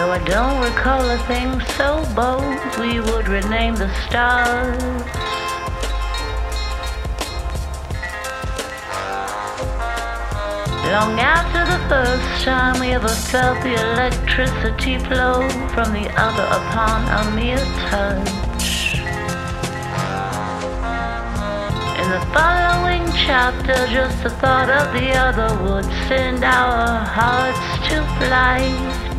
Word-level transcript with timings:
don't 0.00 0.62
recall 0.62 1.10
a 1.10 1.18
thing 1.26 1.60
so 1.76 2.02
bold 2.14 2.58
we 2.78 3.00
would 3.00 3.28
rename 3.28 3.74
the 3.74 3.92
stars. 4.06 4.82
Long 10.90 11.20
after 11.20 11.66
the 11.66 11.78
first 11.88 12.44
time 12.44 12.80
we 12.80 12.92
ever 12.92 13.08
felt 13.08 13.62
the 13.62 13.74
electricity 13.74 14.98
flow 14.98 15.46
from 15.74 15.92
the 15.92 16.08
other 16.16 16.44
upon 16.44 17.04
a 17.20 17.30
mere 17.36 17.64
touch. 17.90 18.94
In 22.00 22.08
the 22.10 22.24
following 22.32 23.04
chapter, 23.26 23.86
just 23.88 24.22
the 24.22 24.30
thought 24.30 24.70
of 24.70 24.92
the 24.94 25.10
other 25.12 25.50
would 25.62 25.84
send 26.08 26.42
our 26.42 27.04
hearts 27.04 27.88
to 27.88 28.02
flight. 28.18 29.09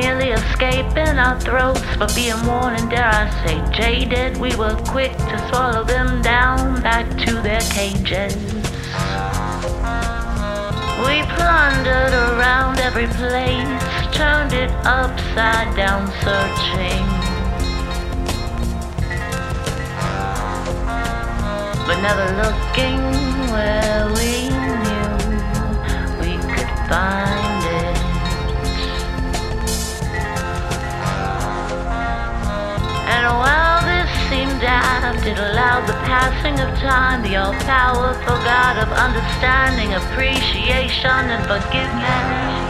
Nearly 0.00 0.30
escaping 0.30 1.18
our 1.18 1.38
throats 1.40 1.80
for 1.96 2.08
being 2.14 2.40
worn 2.46 2.74
and 2.74 2.90
dare 2.90 3.06
I 3.06 3.30
say 3.44 3.56
jaded. 3.70 4.36
We 4.38 4.54
were 4.56 4.74
quick 4.88 5.16
to 5.16 5.48
swallow 5.48 5.84
them 5.84 6.20
down 6.20 6.82
back 6.82 7.06
to 7.24 7.32
their 7.40 7.60
cages. 7.60 8.34
We 11.06 11.16
plundered 11.36 12.14
around 12.28 12.78
every 12.80 13.06
place, 13.06 13.82
turned 14.16 14.52
it 14.52 14.70
upside 14.84 15.76
down, 15.76 16.10
searching. 16.24 17.04
But 21.86 21.98
never 22.00 22.26
looking 22.42 23.00
where 23.54 24.06
we 24.16 24.48
knew 24.84 25.10
we 26.20 26.32
could 26.52 26.72
find. 26.88 27.33
It 35.34 35.40
allowed 35.40 35.86
the 35.88 35.94
passing 36.06 36.54
of 36.60 36.78
time, 36.78 37.22
the 37.22 37.34
all 37.36 37.52
powerful 37.64 38.36
God 38.44 38.78
of 38.78 38.88
understanding, 38.92 39.92
appreciation, 39.94 41.10
and 41.10 41.42
forgiveness. 41.46 42.64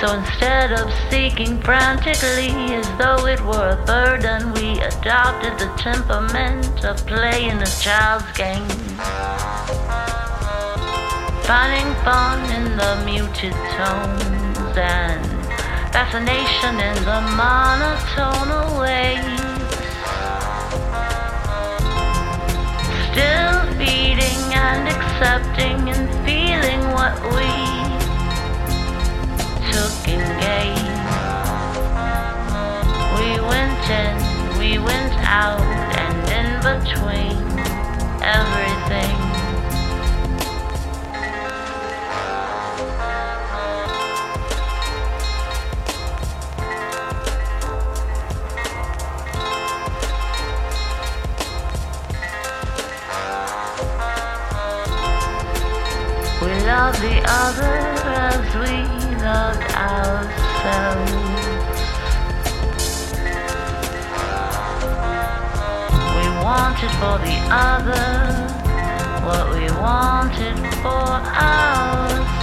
So 0.00 0.18
instead 0.18 0.72
of 0.72 0.92
seeking 1.10 1.60
frantically 1.62 2.74
as 2.74 2.86
though 2.98 3.26
it 3.26 3.40
were 3.40 3.70
a 3.70 3.86
burden, 3.86 4.52
we 4.52 4.80
adopted 4.80 5.58
the 5.58 5.72
temperament 5.78 6.84
of 6.84 6.96
playing 7.06 7.62
a 7.62 7.66
child's 7.66 8.30
game. 8.36 9.91
Finding 11.44 11.92
fun 12.04 12.38
in 12.52 12.76
the 12.76 13.02
muted 13.04 13.52
tones 13.52 14.76
and 14.76 15.26
fascination 15.92 16.74
in 16.78 16.94
the 17.04 17.20
monotonal 17.36 18.80
waves. 18.80 19.42
Still 23.10 23.58
feeding 23.76 24.42
and 24.54 24.88
accepting 24.88 25.88
and 25.90 26.08
feeling 26.24 26.82
what 26.94 27.14
we 27.34 27.50
took 29.72 30.08
in 30.08 30.22
game. 30.40 30.92
We 33.18 33.40
went 33.50 33.84
in, 33.90 34.16
we 34.58 34.78
went 34.78 35.14
out, 35.26 35.60
and 35.98 36.18
in 36.38 36.48
between 36.62 37.36
everything. 38.22 39.21
We 56.42 56.48
love 56.66 57.00
the 57.00 57.22
other 57.24 57.74
as 58.04 58.54
we 58.56 58.82
loved 59.22 59.62
ourselves. 59.76 61.12
We 66.16 66.26
wanted 66.42 66.90
for 66.98 67.16
the 67.22 67.38
other 67.48 68.10
what 69.24 69.54
we 69.54 69.70
wanted 69.80 70.58
for 70.82 71.06
ourselves. 71.38 72.41